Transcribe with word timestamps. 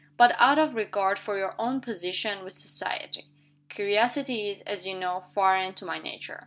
but 0.17 0.35
out 0.39 0.57
of 0.57 0.73
regard 0.73 1.19
for 1.19 1.37
your 1.37 1.53
own 1.59 1.79
position 1.79 2.43
with 2.43 2.53
Society. 2.53 3.27
Curiosity 3.69 4.49
is, 4.49 4.61
as 4.61 4.87
you 4.87 4.97
know, 4.97 5.25
foreign 5.35 5.75
to 5.75 5.85
my 5.85 5.99
nature. 5.99 6.39